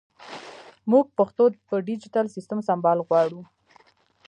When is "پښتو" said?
1.17-1.43